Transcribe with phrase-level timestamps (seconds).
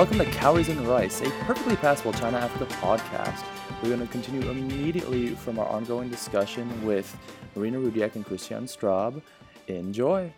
[0.00, 3.44] Welcome to Cowries and Rice, a perfectly passable China Africa podcast.
[3.82, 7.14] We're going to continue immediately from our ongoing discussion with
[7.54, 9.20] Marina Rudyak and Christian Straub.
[9.66, 10.32] Enjoy.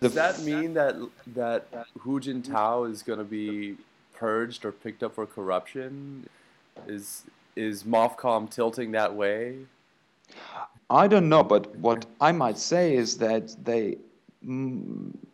[0.00, 0.94] Does that mean that
[1.34, 1.66] that
[1.98, 3.76] Hu Jintao is going to be
[4.14, 6.28] purged or picked up for corruption?
[6.86, 7.24] Is
[7.56, 9.56] is MOFCOM tilting that way?
[10.90, 13.98] I don't know, but what I might say is that they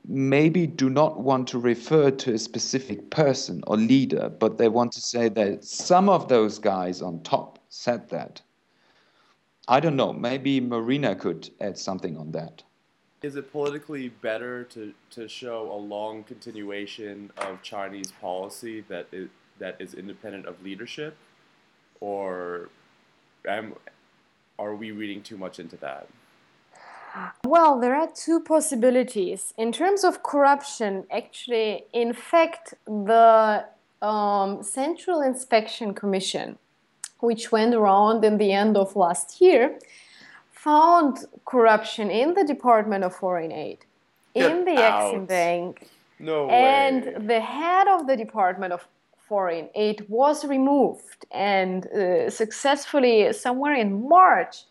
[0.07, 4.93] maybe do not want to refer to a specific person or leader, but they want
[4.93, 8.41] to say that some of those guys on top said that.
[9.67, 10.13] I don't know.
[10.13, 12.63] Maybe Marina could add something on that
[13.25, 19.31] is it politically better to, to show a long continuation of Chinese policy that is,
[19.59, 21.17] that is independent of leadership,
[22.01, 22.69] or
[23.49, 23.75] am,
[24.59, 26.07] are we reading too much into that?
[27.45, 29.55] Well, there are two possibilities.
[29.57, 33.65] In terms of corruption, actually, in fact, the
[34.03, 36.59] um, Central Inspection Commission,
[37.21, 39.79] which went around in the end of last year,
[40.53, 43.85] found corruption in the Department of Foreign Aid,
[44.35, 45.89] Get in the Exim Bank.
[46.19, 47.15] No and way.
[47.27, 48.87] the head of the Department of
[49.29, 51.27] Foreign Aid was removed.
[51.31, 54.65] And uh, successfully, somewhere in March,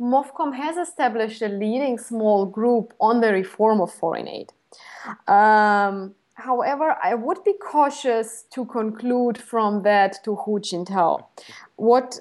[0.00, 4.52] MOFCOM has established a leading small group on the reform of foreign aid.
[5.28, 11.26] Um, however, I would be cautious to conclude from that to Hu Jintao.
[11.76, 12.20] What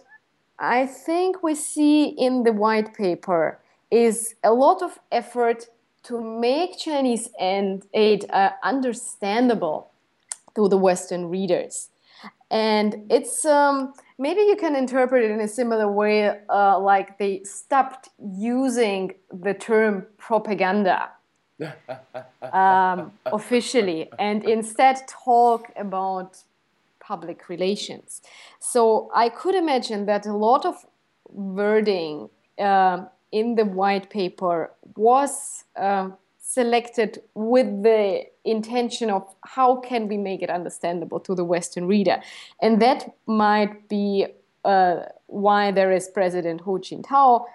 [0.59, 5.67] I think we see in the white paper is a lot of effort
[6.03, 9.91] to make Chinese aid uh, understandable
[10.55, 11.89] to the Western readers.
[12.51, 17.43] And it's um, maybe you can interpret it in a similar way, uh, like they
[17.43, 21.11] stopped using the term propaganda
[22.53, 26.43] um, officially and instead talk about
[26.99, 28.21] public relations.
[28.59, 30.85] So I could imagine that a lot of
[31.29, 36.09] wording uh, in the white paper was uh,
[36.55, 39.23] selected with the intention of
[39.55, 42.17] how can we make it understandable to the Western reader,
[42.59, 44.25] and that might be
[44.65, 44.95] uh,
[45.27, 47.45] why there is President Hu Jintao,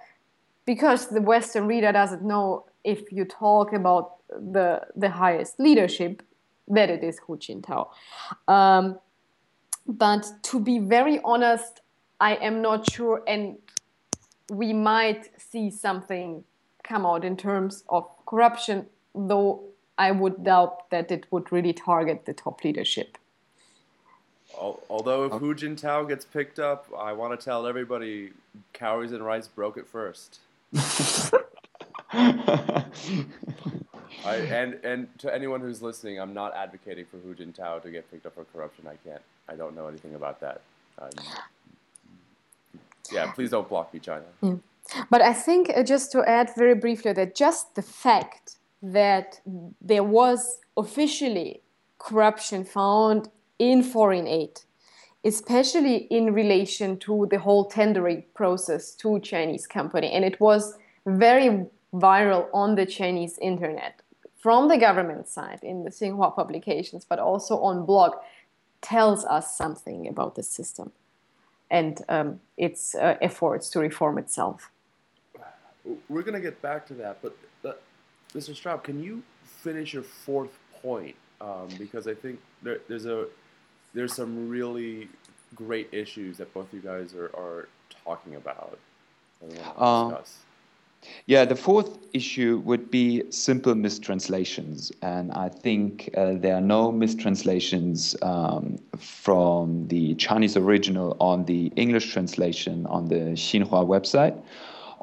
[0.64, 6.22] because the Western reader doesn't know if you talk about the the highest leadership
[6.68, 7.88] that it is Hu Jintao.
[8.46, 8.98] Um,
[9.86, 11.80] but to be very honest,
[12.20, 13.58] I am not sure, and
[14.50, 16.44] we might see something
[16.84, 19.62] come out in terms of corruption, though
[19.96, 23.18] I would doubt that it would really target the top leadership.
[24.56, 28.30] Although if Hu Jintao gets picked up, I want to tell everybody
[28.72, 30.38] Cowries and Rice broke it first.
[34.24, 38.08] I, and and to anyone who's listening, I'm not advocating for Hu Jintao to get
[38.10, 38.86] picked up for corruption.
[38.86, 40.60] I can't I don't know anything about that.
[40.98, 41.10] Um,
[43.12, 44.24] yeah, please don't block me, China.
[44.40, 44.54] Yeah.
[45.10, 49.40] But I think uh, just to add very briefly that just the fact that
[49.80, 51.62] there was officially
[51.98, 54.60] corruption found in foreign aid,
[55.24, 60.74] especially in relation to the whole tendering process to Chinese company, and it was
[61.06, 64.02] very viral on the Chinese internet
[64.38, 68.12] from the government side in the Xinhua publications, but also on blog
[68.82, 70.92] tells us something about the system
[71.70, 74.70] and um, its uh, efforts to reform itself.
[76.08, 77.36] We're going to get back to that, but,
[78.34, 78.50] Mr.
[78.50, 81.14] Straub, can you finish your fourth point?
[81.40, 83.26] Um, because I think there, there's a
[83.92, 85.08] there's some really
[85.54, 87.68] great issues that both you guys are, are
[88.04, 88.78] talking about.
[89.76, 90.20] Uh,
[91.26, 94.90] yeah, the fourth issue would be simple mistranslations.
[95.02, 101.66] And I think uh, there are no mistranslations um, from the Chinese original on the
[101.76, 104.40] English translation on the Xinhua website.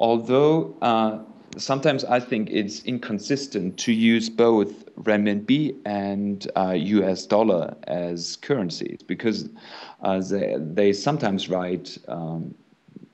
[0.02, 1.20] Although uh,
[1.56, 8.98] sometimes I think it's inconsistent to use both renminbi and uh, US dollar as currencies
[9.06, 9.48] because
[10.02, 12.52] uh, they, they sometimes write um,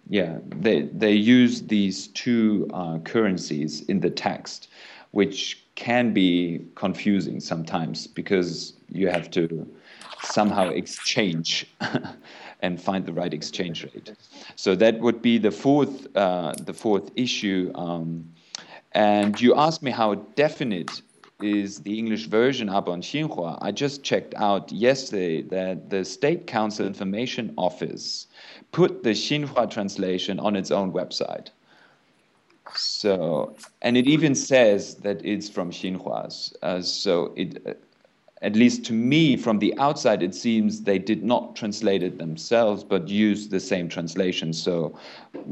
[0.09, 4.69] yeah, they they use these two uh, currencies in the text,
[5.11, 9.69] which can be confusing sometimes because you have to
[10.23, 11.67] somehow exchange
[12.61, 14.13] and find the right exchange rate.
[14.57, 17.71] So that would be the fourth uh, the fourth issue.
[17.75, 18.33] Um,
[18.93, 21.03] and you asked me how definite
[21.41, 23.59] is the English version up on Xinhua.
[23.61, 28.27] I just checked out yesterday that the State Council Information Office
[28.73, 31.51] put the Xinhua translation on its own website.
[32.75, 36.55] So, and it even says that it's from Xinhua's.
[36.63, 37.75] Uh, so it, uh,
[38.43, 42.85] at least to me from the outside, it seems they did not translate it themselves,
[42.85, 44.53] but used the same translation.
[44.53, 44.99] So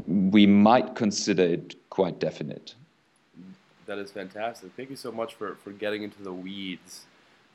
[0.07, 2.75] we might consider it quite definite.
[3.87, 4.71] That is fantastic.
[4.75, 7.05] Thank you so much for, for getting into the weeds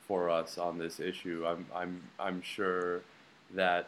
[0.07, 1.45] for us on this issue.
[1.47, 3.01] I'm, I'm, I'm sure
[3.55, 3.87] that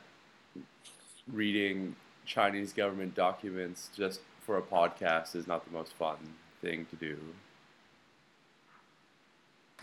[1.32, 1.96] reading
[2.26, 6.18] Chinese government documents just for a podcast is not the most fun
[6.62, 7.18] thing to do.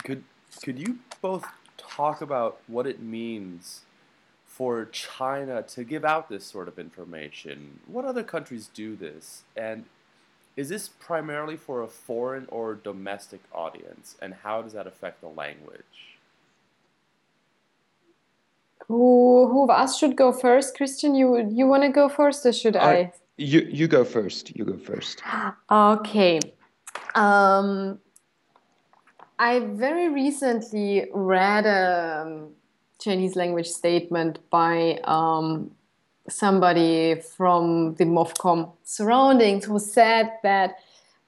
[0.03, 0.23] Could
[0.61, 1.45] could you both
[1.77, 3.81] talk about what it means
[4.45, 7.79] for China to give out this sort of information?
[7.87, 9.41] What other countries do this?
[9.55, 9.85] And
[10.55, 14.15] is this primarily for a foreign or domestic audience?
[14.21, 16.19] And how does that affect the language?
[18.87, 20.75] Who, who of us should go first?
[20.75, 22.93] Christian, you you want to go first, or should I?
[22.93, 23.13] I?
[23.37, 24.55] You you go first.
[24.57, 25.23] You go first.
[25.71, 26.41] Okay.
[27.15, 27.99] Um,
[29.39, 32.49] I very recently read a um,
[32.99, 35.71] Chinese language statement by um,
[36.29, 40.75] somebody from the MOFCOM surroundings who said that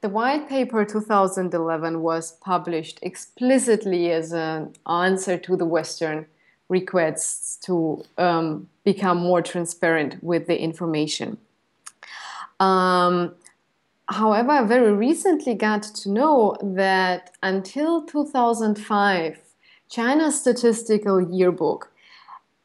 [0.01, 6.27] the white paper 2011 was published explicitly as an answer to the Western
[6.69, 11.37] requests to um, become more transparent with the information.
[12.59, 13.33] Um,
[14.07, 19.39] However, I very recently got to know that until 2005,
[19.89, 21.91] China's statistical yearbook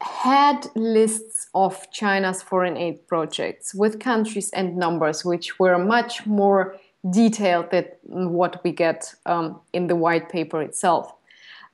[0.01, 6.77] had lists of China's foreign aid projects with countries and numbers, which were much more
[7.09, 11.15] detailed than what we get um, in the white paper itself.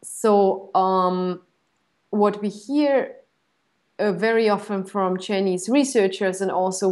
[0.03, 1.41] So, um,
[2.11, 3.17] what we hear
[3.99, 6.89] uh, very often from Chinese researchers and also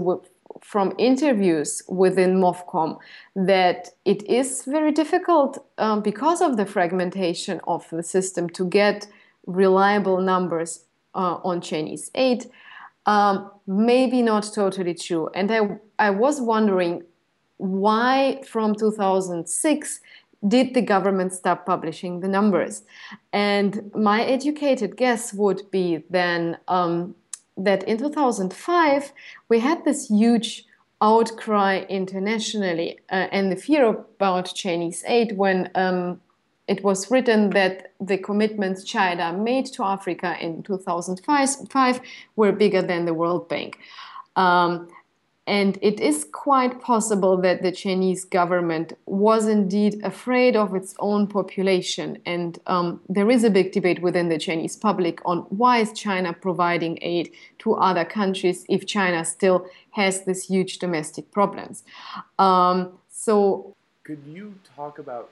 [0.60, 2.98] from interviews within MOFCOM
[3.34, 9.06] that it is very difficult um, because of the fragmentation of the system to get
[9.46, 10.84] reliable numbers
[11.14, 12.46] uh, on Chinese aid.
[13.06, 15.28] Um, maybe not totally true.
[15.34, 17.02] And I, I was wondering
[17.58, 20.00] why from 2006
[20.46, 22.82] did the government stop publishing the numbers?
[23.32, 27.14] And my educated guess would be then um,
[27.56, 29.12] that in 2005
[29.48, 30.66] we had this huge
[31.00, 36.20] outcry internationally uh, and the fear about Chinese aid when um,
[36.66, 42.00] it was written that the commitments China made to Africa in 2005
[42.36, 43.78] were bigger than the World Bank.
[44.36, 44.88] Um,
[45.46, 51.26] and it is quite possible that the Chinese government was indeed afraid of its own
[51.26, 52.18] population.
[52.24, 56.32] And um, there is a big debate within the Chinese public on why is China
[56.32, 61.84] providing aid to other countries if China still has these huge domestic problems.
[62.38, 65.30] Um, so, could you talk about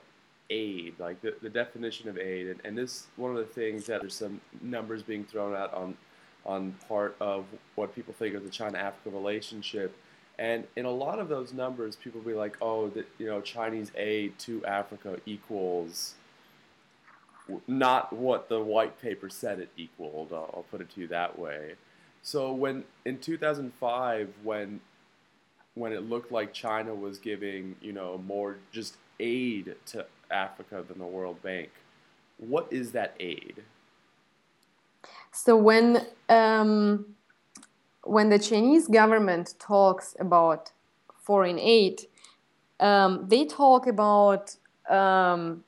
[0.51, 2.47] aid, like the, the definition of aid?
[2.47, 5.97] And, and this one of the things that there's some numbers being thrown out on
[6.45, 7.45] on part of
[7.75, 9.95] what people think of the China-Africa relationship.
[10.37, 13.91] And in a lot of those numbers, people will be like, "Oh, you know, Chinese
[13.95, 16.15] aid to Africa equals
[17.67, 21.37] not what the white paper said it equaled." I'll, I'll put it to you that
[21.37, 21.75] way.
[22.23, 24.81] So when in 2005, when
[25.75, 30.99] when it looked like China was giving, you know, more just aid to Africa than
[30.99, 31.69] the World Bank,
[32.37, 33.63] what is that aid?
[35.33, 37.05] So when um,
[38.03, 40.71] when the Chinese government talks about
[41.23, 42.03] foreign aid,
[42.79, 44.55] um, they talk about
[44.89, 45.63] um,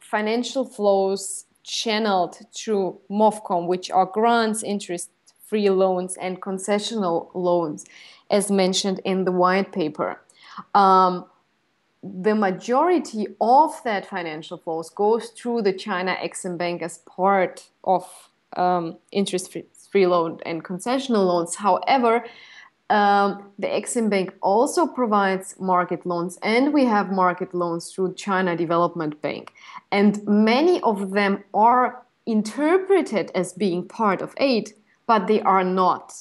[0.00, 5.10] financial flows channeled through MOFCOM, which are grants, interest
[5.46, 7.84] free loans, and concessional loans,
[8.30, 10.20] as mentioned in the white paper.
[10.74, 11.26] Um,
[12.02, 18.30] the majority of that financial flows goes through the China Exim Bank as part of
[18.56, 21.56] um, interest-free loan and concessional loans.
[21.56, 22.24] However,
[22.90, 28.56] um, the Exim Bank also provides market loans, and we have market loans through China
[28.56, 29.52] Development Bank,
[29.90, 34.72] and many of them are interpreted as being part of aid,
[35.06, 36.14] but they are not.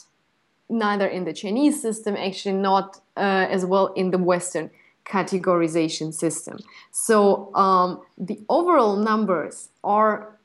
[0.69, 4.71] Neither in the Chinese system, actually, not uh, as well in the Western
[5.05, 6.59] categorization system.
[6.91, 10.39] So um, the overall numbers are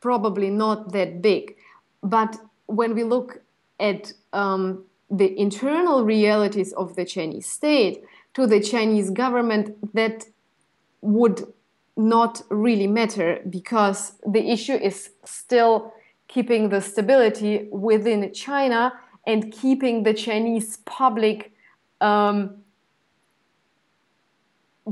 [0.00, 1.56] probably not that big.
[2.02, 2.36] But
[2.66, 3.40] when we look
[3.80, 10.26] at um, the internal realities of the Chinese state to the Chinese government, that
[11.00, 11.52] would
[11.96, 15.92] not really matter because the issue is still
[16.28, 18.92] keeping the stability within China
[19.26, 21.52] and keeping the Chinese public
[22.00, 22.62] um,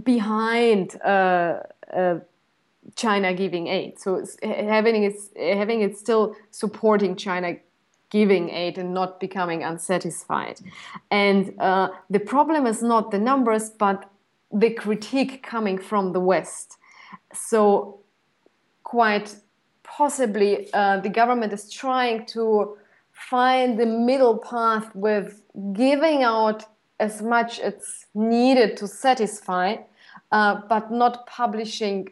[0.03, 1.61] behind uh,
[1.95, 2.19] uh,
[2.97, 4.01] China giving aid.
[4.01, 7.57] So having it, having it still supporting China
[8.11, 10.61] giving aid and not becoming unsatisfied.
[11.11, 14.11] And uh, the problem is not the numbers, but
[14.53, 16.79] the critique coming from the West.
[17.33, 18.01] So
[18.85, 19.35] quite
[19.83, 22.79] possibly uh, the government is trying to
[23.13, 26.65] find the middle path with giving out
[27.01, 29.77] as much as needed to satisfy,
[30.33, 32.09] uh, but not publishing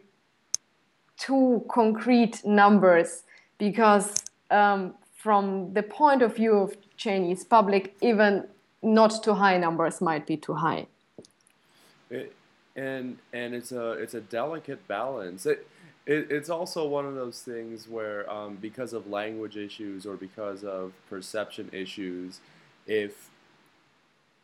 [1.17, 3.23] too concrete numbers
[3.57, 4.15] because
[4.51, 8.45] um, from the point of view of Chinese public, even
[8.81, 10.87] not too high numbers might be too high.
[12.09, 12.33] It,
[12.75, 15.45] and and it's a it's a delicate balance.
[15.45, 15.67] It,
[16.05, 20.63] it it's also one of those things where um, because of language issues or because
[20.63, 22.39] of perception issues,
[22.85, 23.29] if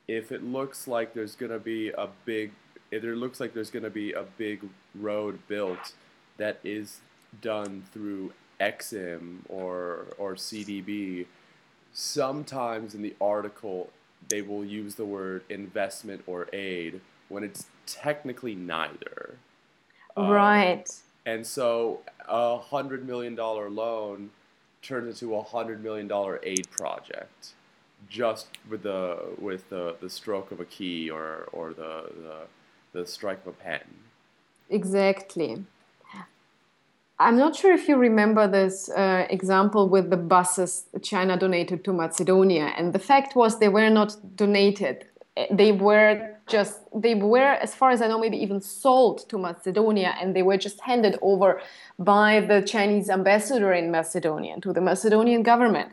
[0.07, 2.51] if it looks like there's gonna be a big
[2.89, 4.61] if it looks like there's gonna be a big
[4.95, 5.93] road built
[6.41, 7.01] that is
[7.39, 11.27] done through EXIM or or CDB,
[11.93, 13.91] sometimes in the article
[14.27, 19.37] they will use the word investment or aid when it's technically neither.
[20.17, 20.89] Um, right.
[20.89, 24.31] Um, and so a hundred million dollar loan
[24.81, 27.53] turns into a hundred million dollar aid project
[28.09, 33.05] just with the with the, the stroke of a key or or the, the the
[33.05, 33.81] strike of a pen.
[34.69, 35.63] Exactly.
[37.21, 41.93] I'm not sure if you remember this uh, example with the buses China donated to
[41.93, 45.05] Macedonia, and the fact was they were not donated.
[45.51, 50.15] They were just they were, as far as I know, maybe even sold to Macedonia,
[50.19, 51.61] and they were just handed over
[51.99, 55.91] by the Chinese ambassador in Macedonia to the Macedonian government.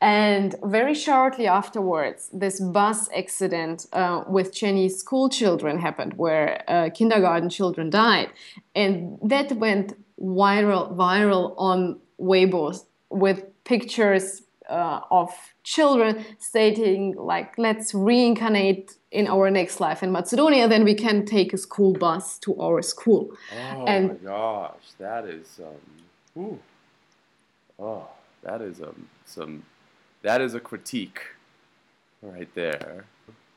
[0.00, 6.88] And very shortly afterwards, this bus accident uh, with Chinese school children happened, where uh,
[6.88, 8.30] kindergarten children died,
[8.74, 15.30] and that went viral viral on Weibo with pictures uh, of
[15.64, 21.52] children stating like let's reincarnate in our next life in Macedonia then we can take
[21.52, 26.58] a school bus to our school oh and my gosh that is um ooh.
[27.80, 28.08] oh
[28.42, 29.64] that is um some
[30.22, 31.20] that is a critique
[32.22, 33.04] right there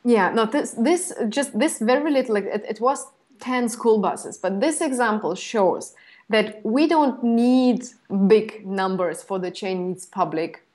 [0.03, 3.05] yeah no this this just this very little like it, it was
[3.39, 5.93] 10 school buses but this example shows
[6.29, 7.85] that we don't need
[8.27, 10.65] big numbers for the Chinese public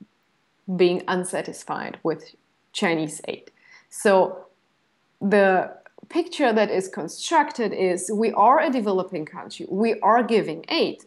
[0.75, 2.35] being unsatisfied with
[2.73, 3.51] Chinese aid.
[3.89, 4.45] So
[5.21, 5.73] the
[6.09, 11.03] picture that is constructed is we are a developing country, we are giving aid.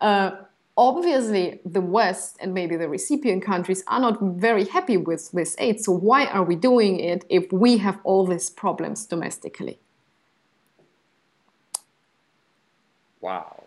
[0.00, 0.32] Uh,
[0.76, 5.80] obviously, the West and maybe the recipient countries are not very happy with this aid.
[5.80, 9.78] So, why are we doing it if we have all these problems domestically?
[13.28, 13.58] Wow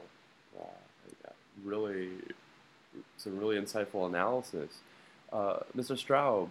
[1.63, 2.09] really
[3.17, 4.79] some really insightful analysis.
[5.31, 5.95] Uh, Mr.
[5.95, 6.49] Straub,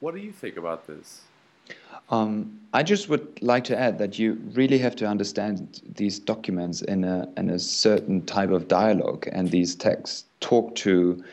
[0.00, 1.22] what do you think about this?
[2.10, 6.82] Um, I just would like to add that you really have to understand these documents
[6.82, 11.24] in a in a certain type of dialogue, and these texts talk to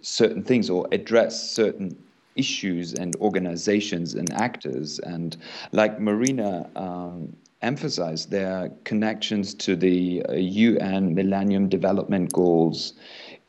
[0.00, 1.96] certain things or address certain
[2.34, 4.98] issues and organizations and actors.
[5.00, 5.36] And
[5.70, 12.94] like Marina um, emphasize their connections to the UN uh, Millennium Development Goals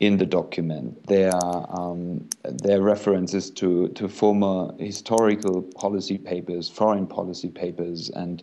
[0.00, 1.06] in the document.
[1.06, 8.10] There are, um, there are references to, to former historical policy papers, foreign policy papers,
[8.10, 8.42] and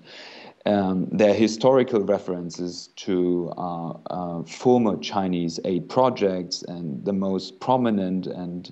[0.66, 7.60] um, there are historical references to uh, uh, former Chinese aid projects, and the most
[7.60, 8.72] prominent and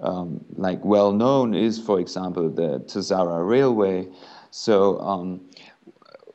[0.00, 4.08] um, like well known is, for example, the Tazara Railway.
[4.50, 5.47] So um,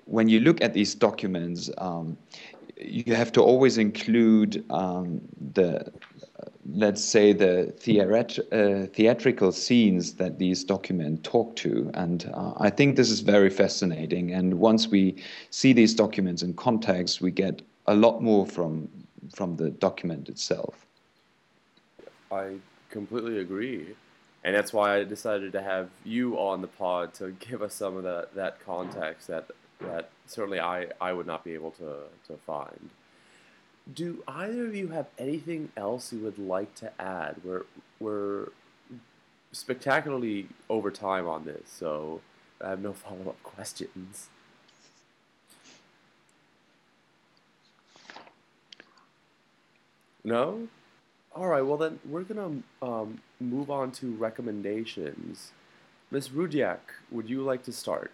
[0.05, 2.17] when you look at these documents, um,
[2.77, 5.21] you have to always include um,
[5.53, 5.91] the,
[6.65, 11.89] let's say, the theatret- uh, theatrical scenes that these documents talk to.
[11.93, 14.31] And uh, I think this is very fascinating.
[14.31, 15.15] And once we
[15.49, 18.89] see these documents in context, we get a lot more from
[19.33, 20.85] from the document itself.
[22.31, 22.55] I
[22.89, 23.95] completely agree.
[24.43, 27.95] And that's why I decided to have you on the pod to give us some
[27.95, 29.49] of that, that context that
[29.83, 31.95] that certainly I, I would not be able to,
[32.27, 32.89] to find.
[33.93, 37.35] Do either of you have anything else you would like to add?
[37.43, 37.63] We're,
[37.99, 38.47] we're
[39.51, 42.21] spectacularly over time on this, so
[42.61, 44.29] I have no follow up questions.
[50.23, 50.67] No?
[51.35, 55.51] All right, well, then we're going to um, move on to recommendations.
[56.11, 56.29] Ms.
[56.29, 56.77] Rudyak,
[57.11, 58.11] would you like to start?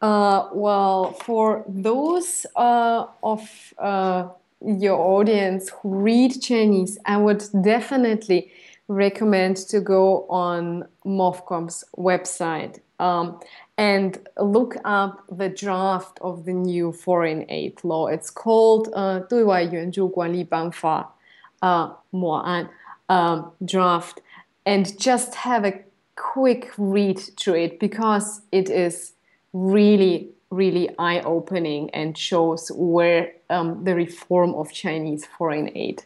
[0.00, 4.28] Uh, well, for those uh, of uh,
[4.64, 8.50] your audience who read Chinese, I would definitely
[8.88, 13.40] recommend to go on MOFCOM's website um,
[13.76, 18.06] and look up the draft of the new foreign aid law.
[18.06, 21.16] It's called uh, 对外援助管理办法
[21.60, 22.70] uh, 模案
[23.08, 24.22] um, draft
[24.64, 25.84] and just have a
[26.14, 29.12] quick read through it because it is
[29.53, 36.03] really really eye-opening and shows where um, the reform of Chinese foreign aid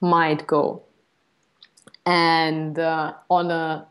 [0.00, 0.82] might go.
[2.04, 3.86] And uh, on a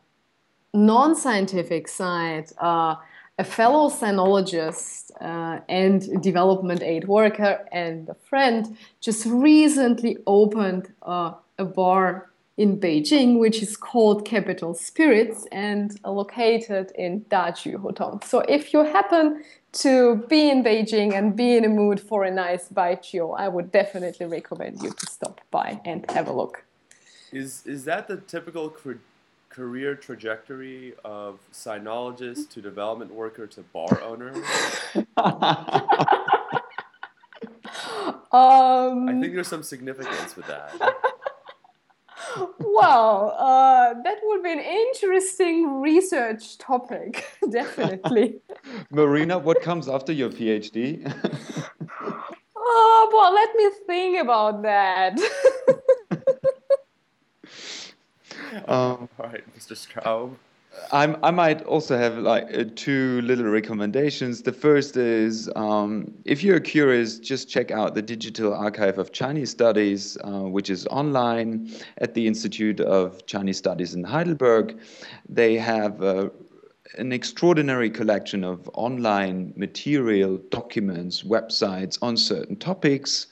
[0.73, 2.95] non-scientific side, uh,
[3.37, 11.33] a fellow sinologist uh, and development aid worker and a friend just recently opened uh,
[11.57, 18.23] a bar in Beijing, which is called Capital Spirits and located in Daju Hutong.
[18.23, 19.43] So if you happen
[19.73, 23.71] to be in Beijing and be in a mood for a nice baijiu, I would
[23.71, 26.63] definitely recommend you to stop by and have a look.
[27.33, 28.73] Is is that the typical
[29.49, 34.31] career trajectory of sinologist to development worker to bar owner?
[38.31, 40.95] um, I think there's some significance with that.
[42.59, 48.39] Well, uh, that would be an interesting research topic, definitely.
[48.89, 51.01] Marina, what comes after your PhD?
[52.55, 55.19] oh, well, let me think about that.
[58.67, 59.73] um, All right, Mr.
[59.73, 60.35] Straub.
[60.91, 64.41] I'm, I might also have like uh, two little recommendations.
[64.41, 69.49] The first is um, if you're curious, just check out the Digital Archive of Chinese
[69.49, 74.79] Studies, uh, which is online at the Institute of Chinese Studies in Heidelberg.
[75.27, 76.29] They have uh,
[76.97, 83.27] an extraordinary collection of online material, documents, websites on certain topics.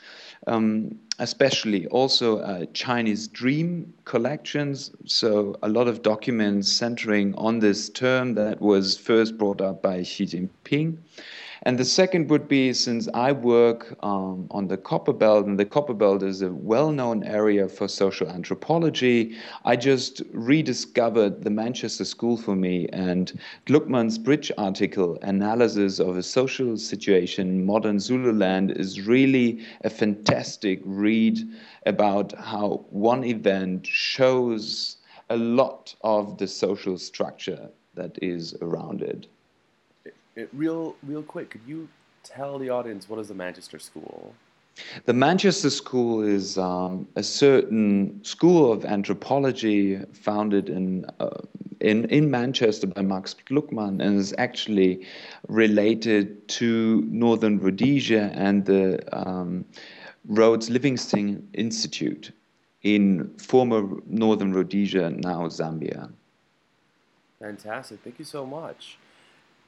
[0.47, 4.91] Um, especially also uh, Chinese dream collections.
[5.05, 10.03] So, a lot of documents centering on this term that was first brought up by
[10.03, 10.97] Xi Jinping.
[11.65, 15.63] And the second would be since I work um, on the Copper Belt, and the
[15.63, 22.03] Copper Belt is a well known area for social anthropology, I just rediscovered the Manchester
[22.03, 22.89] School for me.
[22.91, 29.89] And Gluckman's Bridge article, Analysis of a Social Situation in Modern Zululand, is really a
[29.89, 31.39] fantastic read
[31.85, 34.97] about how one event shows
[35.29, 39.27] a lot of the social structure that is around it.
[40.35, 41.87] It, real, real quick, could you
[42.23, 44.33] tell the audience what is the Manchester School?
[45.05, 51.29] The Manchester School is um, a certain school of anthropology founded in, uh,
[51.79, 55.05] in, in Manchester by Max Gluckman and is actually
[55.47, 59.63] related to Northern Rhodesia and the um,
[60.25, 62.31] Rhodes Livingstone Institute
[62.81, 66.11] in former Northern Rhodesia, now Zambia.
[67.39, 67.99] Fantastic.
[68.03, 68.97] Thank you so much.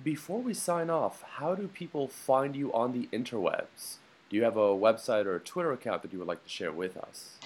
[0.03, 3.97] Before we sign off, how do people find you on the interwebs?
[4.29, 6.71] Do you have a website or a Twitter account that you would like to share
[6.71, 7.37] with us?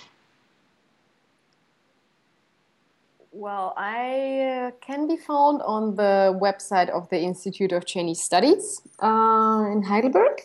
[3.31, 8.81] Well, I uh, can be found on the website of the Institute of Chinese Studies
[8.99, 10.41] uh, in Heidelberg.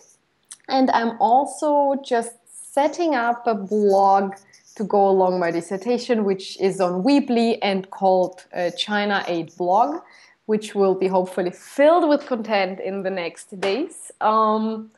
[0.68, 4.34] And I'm also just setting up a blog
[4.76, 10.02] to go along my dissertation, which is on Weebly and called uh, China Aid Blog
[10.46, 14.12] which will be hopefully filled with content in the next days.
[14.20, 14.90] Um,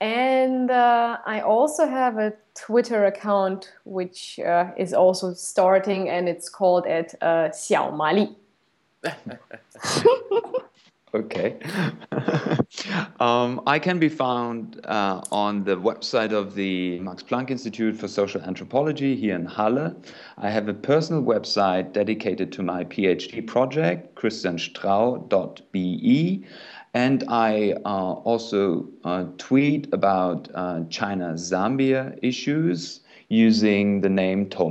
[0.00, 6.48] and uh, I also have a Twitter account which uh, is also starting, and it's
[6.48, 8.36] called at uh, Xiao Mali.
[11.14, 11.56] Okay.
[13.20, 18.08] um, I can be found uh, on the website of the Max Planck Institute for
[18.08, 19.94] Social Anthropology here in Halle.
[20.38, 26.44] I have a personal website dedicated to my PhD project, christianstrau.be.
[26.94, 34.68] And I uh, also uh, tweet about uh, China Zambia issues using the name Tou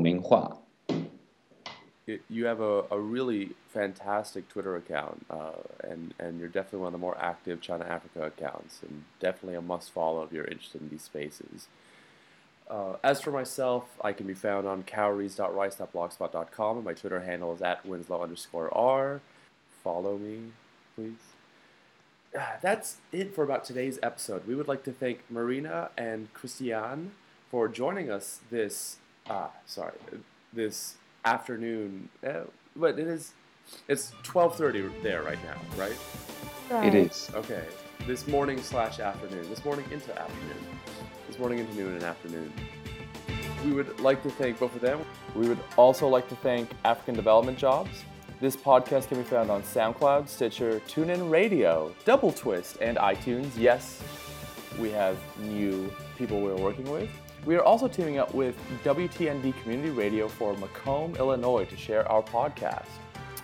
[2.05, 5.51] You have a, a really fantastic Twitter account, uh,
[5.83, 9.61] and and you're definitely one of the more active China Africa accounts, and definitely a
[9.61, 11.67] must follow if you're interested in these spaces.
[12.69, 17.61] Uh, as for myself, I can be found on cowries.rice.blogspot.com, and my Twitter handle is
[17.61, 19.21] at winslow underscore r.
[19.83, 20.51] Follow me,
[20.95, 21.13] please.
[22.61, 24.47] That's it for about today's episode.
[24.47, 27.11] We would like to thank Marina and Christian
[27.51, 28.97] for joining us this,
[29.29, 29.93] uh, sorry,
[30.51, 32.09] this afternoon.
[32.25, 32.41] Uh,
[32.75, 33.33] but it is
[33.87, 35.97] it's 12:30 there right now, right?
[36.69, 36.87] right.
[36.87, 37.29] It is.
[37.33, 37.63] Okay.
[38.05, 39.49] This morning slash afternoon.
[39.49, 40.79] This morning into afternoon.
[41.27, 42.51] This morning into noon and afternoon.
[43.65, 44.99] We would like to thank both of them.
[45.35, 48.03] We would also like to thank African Development Jobs.
[48.41, 53.49] This podcast can be found on SoundCloud, Stitcher, TuneIn Radio, Double Twist, and iTunes.
[53.57, 54.03] Yes,
[54.79, 57.09] we have new people we're working with.
[57.45, 62.23] We are also teaming up with WTND Community Radio for Macomb, Illinois to share our
[62.23, 62.87] podcast.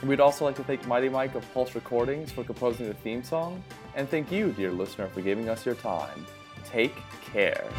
[0.04, 3.62] We'd also like to thank Mighty Mike of Pulse Recordings for composing the theme song,
[3.96, 6.26] and thank you, dear listener, for giving us your time.
[6.64, 6.96] Take
[7.34, 7.70] care.